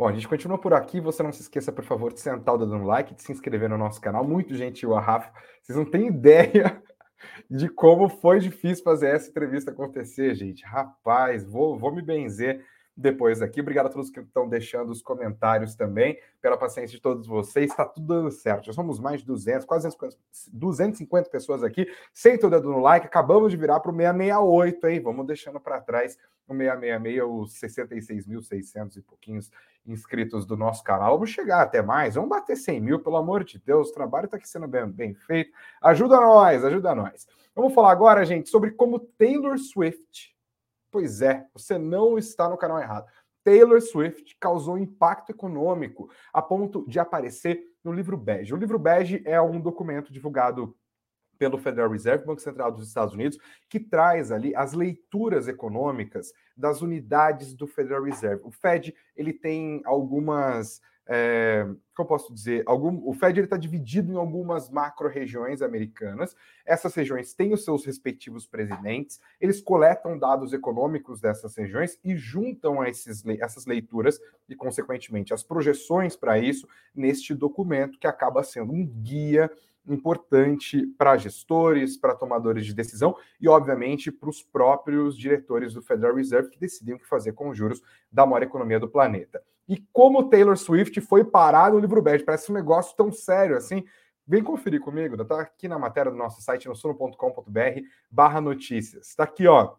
[0.01, 0.99] Bom, a gente continua por aqui.
[0.99, 3.69] Você não se esqueça, por favor, de sentar o dedo no like, de se inscrever
[3.69, 4.27] no nosso canal.
[4.27, 5.31] Muito gentil a Rafa.
[5.61, 6.81] Vocês não têm ideia
[7.47, 10.65] de como foi difícil fazer essa entrevista acontecer, gente.
[10.65, 12.65] Rapaz, vou, vou me benzer.
[12.97, 13.61] depois aqui.
[13.61, 17.69] Obrigado a todos que estão deixando os comentários também, pela paciência de todos vocês.
[17.69, 18.65] Está tudo dando certo.
[18.65, 19.87] Já somos mais de 200, quase
[20.51, 21.85] 250 pessoas aqui.
[22.11, 23.05] Senta o dedo no like.
[23.05, 24.99] Acabamos de virar para o 668, hein?
[24.99, 26.17] Vamos deixando para trás
[26.51, 29.51] o 666, os 66.600 e pouquinhos
[29.85, 31.13] inscritos do nosso canal.
[31.13, 32.15] Vamos chegar até mais.
[32.15, 33.89] Vamos bater 100 mil, pelo amor de Deus.
[33.89, 35.51] O trabalho está aqui sendo bem, bem feito.
[35.81, 37.27] Ajuda nós, ajuda nós.
[37.55, 40.35] Vamos falar agora, gente, sobre como Taylor Swift.
[40.91, 43.05] Pois é, você não está no canal errado.
[43.43, 48.53] Taylor Swift causou impacto econômico a ponto de aparecer no livro bege.
[48.53, 50.75] O livro bege é um documento divulgado
[51.41, 53.35] pelo Federal Reserve, Banco Central dos Estados Unidos,
[53.67, 58.43] que traz ali as leituras econômicas das unidades do Federal Reserve.
[58.43, 61.65] O Fed ele tem algumas é,
[61.97, 62.63] eu posso dizer?
[62.65, 66.35] Algum, o Fed está dividido em algumas macro-regiões americanas.
[66.65, 72.83] Essas regiões têm os seus respectivos presidentes, eles coletam dados econômicos dessas regiões e juntam
[72.83, 78.85] esses, essas leituras e, consequentemente, as projeções para isso neste documento que acaba sendo um
[78.85, 79.51] guia
[79.87, 86.15] importante para gestores, para tomadores de decisão e, obviamente, para os próprios diretores do Federal
[86.15, 89.41] Reserve que decidem o que fazer com os juros da maior economia do planeta.
[89.67, 93.83] E como Taylor Swift foi parar no livro bege, parece um negócio tão sério assim.
[94.27, 99.09] Vem conferir comigo, tá aqui na matéria do nosso site, no sono.com.br barra notícias.
[99.09, 99.75] Está aqui, ó,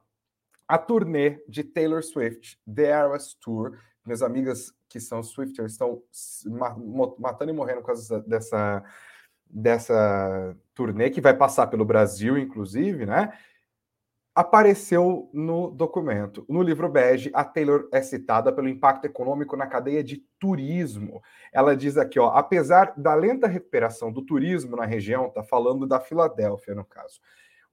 [0.67, 3.79] a turnê de Taylor Swift, The Eras Tour.
[4.05, 6.03] Minhas amigas que são Swifters estão
[7.19, 8.83] matando e morrendo por causa dessa
[9.53, 13.33] dessa turnê, que vai passar pelo Brasil, inclusive, né?
[14.35, 16.47] Apareceu no documento.
[16.49, 21.23] No livro bege, a Taylor é citada pelo impacto econômico na cadeia de turismo.
[21.53, 26.01] Ela diz aqui, ó, apesar da lenta recuperação do turismo na região, tá falando da
[26.01, 27.21] Filadélfia, no caso.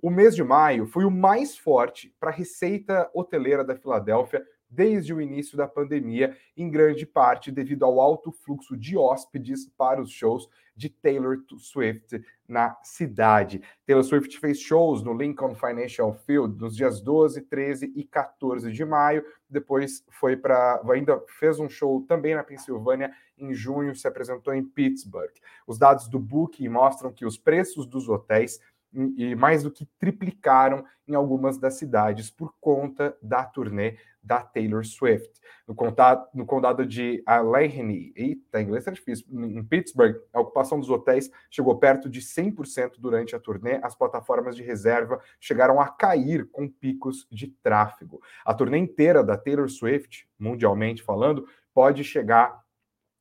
[0.01, 5.13] O mês de maio foi o mais forte para a receita hoteleira da Filadélfia desde
[5.13, 10.11] o início da pandemia, em grande parte devido ao alto fluxo de hóspedes para os
[10.11, 10.47] shows
[10.79, 13.61] de Taylor Swift na cidade.
[13.85, 18.85] Taylor Swift fez shows no Lincoln Financial Field nos dias 12, 13 e 14 de
[18.85, 19.25] maio.
[19.49, 20.81] Depois foi para.
[20.89, 25.33] Ainda fez um show também na Pensilvânia em junho, se apresentou em Pittsburgh.
[25.67, 28.59] Os dados do Booking mostram que os preços dos hotéis
[28.93, 34.85] e mais do que triplicaram em algumas das cidades por conta da turnê da Taylor
[34.85, 35.29] Swift.
[35.67, 40.89] No condado, no condado de Allegheny, eita, inglês é difícil, em Pittsburgh, a ocupação dos
[40.89, 43.79] hotéis chegou perto de 100% durante a turnê.
[43.83, 48.21] As plataformas de reserva chegaram a cair com picos de tráfego.
[48.43, 52.59] A turnê inteira da Taylor Swift, mundialmente falando, pode chegar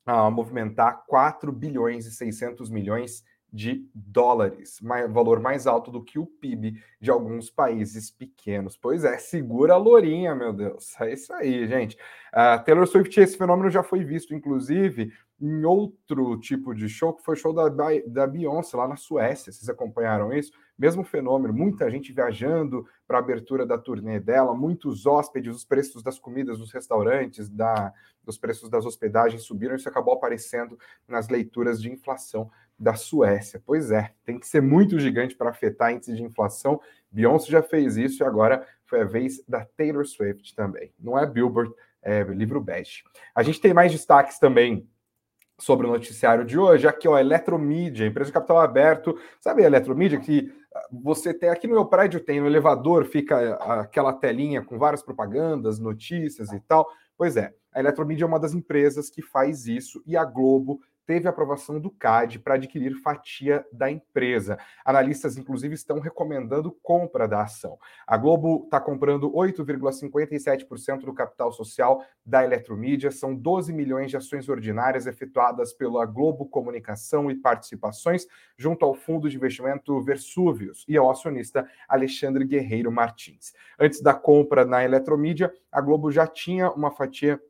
[0.05, 6.19] a movimentar 4 bilhões e 600 milhões de dólares, mais, valor mais alto do que
[6.19, 8.77] o PIB de alguns países pequenos.
[8.77, 10.99] Pois é, segura a lourinha, meu Deus.
[11.01, 11.97] É isso aí, gente.
[12.33, 17.23] Uh, Taylor Swift, esse fenômeno já foi visto, inclusive, em outro tipo de show, que
[17.23, 17.69] foi o show da,
[18.07, 19.51] da Beyoncé lá na Suécia.
[19.51, 20.51] Vocês acompanharam isso?
[20.77, 26.03] Mesmo fenômeno, muita gente viajando para a abertura da turnê dela, muitos hóspedes, os preços
[26.03, 27.93] das comidas nos restaurantes, da,
[28.25, 33.61] os preços das hospedagens subiram, isso acabou aparecendo nas leituras de inflação da Suécia.
[33.65, 36.79] Pois é, tem que ser muito gigante para afetar índice de inflação.
[37.11, 40.93] Beyoncé já fez isso e agora foi a vez da Taylor Swift também.
[40.97, 43.03] Não é Billboard, é livro bege.
[43.35, 44.87] A gente tem mais destaques também
[45.57, 46.87] sobre o noticiário de hoje.
[46.87, 49.19] Aqui, ó, Eletromídia, empresa de capital aberto.
[49.41, 53.55] Sabe a Eletromídia que ah, você tem aqui no meu prédio tem no elevador fica
[53.55, 56.87] aquela telinha com várias propagandas, notícias e tal.
[57.17, 61.27] Pois é, a Eletromídia é uma das empresas que faz isso e a Globo teve
[61.27, 64.59] aprovação do CAD para adquirir fatia da empresa.
[64.85, 67.79] Analistas, inclusive, estão recomendando compra da ação.
[68.05, 74.47] A Globo está comprando 8,57% do capital social da Eletromídia, são 12 milhões de ações
[74.47, 81.09] ordinárias efetuadas pela Globo Comunicação e Participações, junto ao fundo de investimento Versúvios e ao
[81.09, 83.51] acionista Alexandre Guerreiro Martins.
[83.79, 87.41] Antes da compra na Eletromídia, a Globo já tinha uma fatia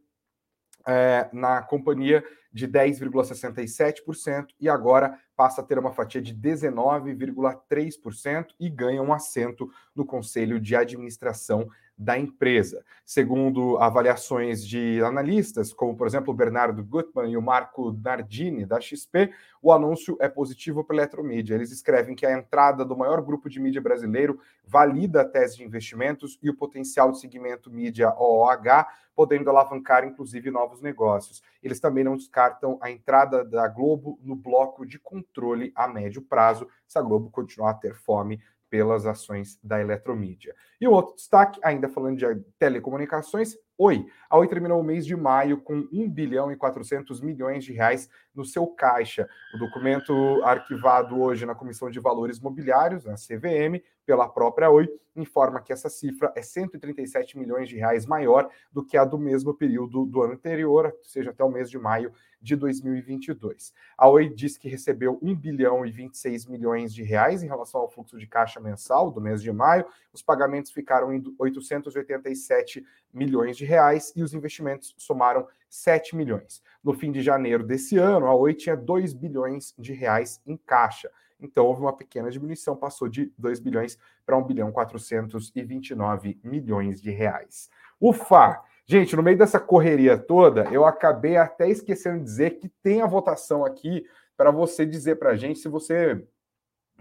[0.88, 8.68] é, na companhia de 10,67% e agora passa a ter uma fatia de 19,3% e
[8.70, 12.82] ganha um assento no conselho de administração da empresa.
[13.06, 18.80] Segundo avaliações de analistas, como por exemplo o Bernardo Gutmann e o Marco Nardini da
[18.80, 21.56] XP, o anúncio é positivo para a Eletromídia.
[21.56, 25.66] Eles escrevem que a entrada do maior grupo de mídia brasileiro valida a tese de
[25.66, 31.44] investimentos e o potencial de segmento mídia OOH, podendo alavancar inclusive novos negócios.
[31.62, 36.66] Eles também não descartam a entrada da Globo no bloco de controle a médio prazo,
[36.88, 40.56] se a Globo continuar a ter fome pelas ações da Eletromídia.
[40.80, 42.26] E o outro destaque, ainda falando de
[42.58, 44.06] telecomunicações, Oi.
[44.30, 48.10] A Oi terminou o mês de maio com 1 bilhão e 400 milhões de reais
[48.40, 49.30] no seu caixa.
[49.54, 55.62] O documento arquivado hoje na Comissão de Valores Mobiliários, na CVM, pela própria Oi, informa
[55.62, 60.06] que essa cifra é 137 milhões de reais maior do que a do mesmo período
[60.06, 63.74] do ano anterior, ou seja, até o mês de maio de 2022.
[63.98, 67.90] A Oi diz que recebeu 1 bilhão e 26 milhões de reais em relação ao
[67.90, 69.86] fluxo de caixa mensal do mês de maio.
[70.14, 76.62] Os pagamentos ficaram em 887 milhões de reais e os investimentos somaram 7 milhões.
[76.84, 81.10] No fim de janeiro desse ano, a Oi tinha 2 bilhões de reais em caixa.
[81.40, 87.12] Então houve uma pequena diminuição, passou de 2 bilhões para 1 bilhão 429 milhões de
[87.12, 87.70] reais.
[88.00, 88.62] Ufa!
[88.86, 93.08] Gente, no meio dessa correria toda, eu acabei até esquecendo de dizer que tem a
[93.08, 94.04] votação aqui
[94.36, 96.26] para você dizer para a gente se você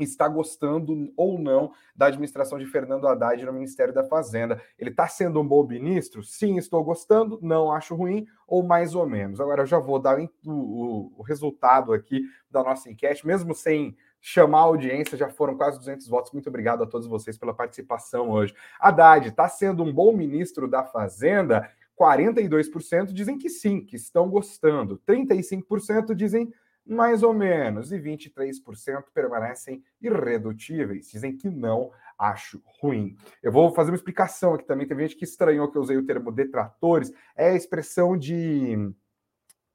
[0.05, 4.61] está gostando ou não da administração de Fernando Haddad no Ministério da Fazenda.
[4.79, 6.23] Ele está sendo um bom ministro?
[6.23, 9.41] Sim, estou gostando, não acho ruim, ou mais ou menos.
[9.41, 13.97] Agora eu já vou dar o, o, o resultado aqui da nossa enquete, mesmo sem
[14.21, 16.33] chamar a audiência, já foram quase 200 votos.
[16.33, 18.55] Muito obrigado a todos vocês pela participação hoje.
[18.81, 21.71] Haddad está sendo um bom ministro da Fazenda?
[21.99, 25.01] 42% dizem que sim, que estão gostando.
[25.07, 26.53] 35% dizem
[26.89, 27.93] mais ou menos.
[27.93, 33.17] E 23% permanecem irredutíveis, dizem que não acho ruim.
[33.43, 34.87] Eu vou fazer uma explicação aqui também.
[34.87, 37.13] Tem gente que estranhou que eu usei o termo detratores.
[37.37, 38.77] É a expressão de,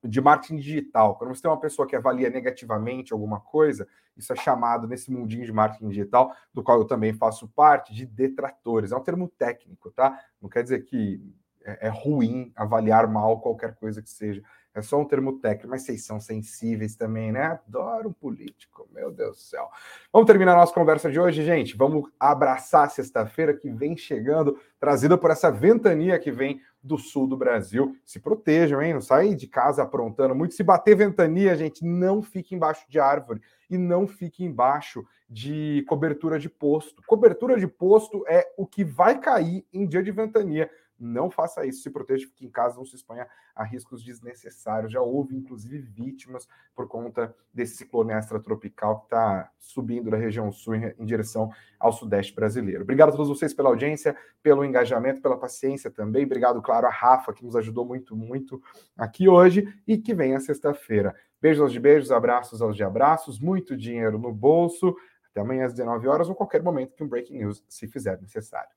[0.03, 1.15] de marketing digital.
[1.17, 3.87] Quando você tem uma pessoa que avalia negativamente alguma coisa,
[4.17, 8.05] isso é chamado nesse mundinho de marketing digital, do qual eu também faço parte, de
[8.05, 8.91] detratores.
[8.91, 10.19] É um termo técnico, tá?
[10.41, 11.21] Não quer dizer que
[11.65, 14.43] é, é, ruim avaliar mal qualquer coisa que seja.
[14.75, 17.59] É só um termo técnico, mas vocês são sensíveis também, né?
[17.67, 19.69] Adoro um político, meu Deus do céu.
[20.11, 21.77] Vamos terminar a nossa conversa de hoje, gente.
[21.77, 27.37] Vamos abraçar sexta-feira que vem chegando, trazida por essa ventania que vem do sul do
[27.37, 27.95] Brasil.
[28.03, 28.95] Se protejam, hein?
[28.95, 30.55] Não saem de casa aprontando muito.
[30.55, 36.39] Se bater ventania, gente, não fique embaixo de árvore e não fique embaixo de cobertura
[36.39, 37.01] de posto.
[37.07, 40.69] Cobertura de posto é o que vai cair em dia de ventania.
[41.03, 44.91] Não faça isso, se proteja, fique em casa, não se exponha a riscos desnecessários.
[44.91, 50.75] Já houve, inclusive, vítimas por conta desse ciclone extratropical que está subindo da região sul
[50.75, 52.83] em direção ao sudeste brasileiro.
[52.83, 56.25] Obrigado a todos vocês pela audiência, pelo engajamento, pela paciência também.
[56.25, 58.61] Obrigado, claro, a Rafa, que nos ajudou muito, muito
[58.97, 61.15] aqui hoje e que vem a sexta-feira.
[61.41, 64.95] Beijos aos de beijos, abraços aos de abraços, muito dinheiro no bolso.
[65.29, 68.69] Até amanhã às 19 horas ou qualquer momento que um Breaking News se fizer necessário.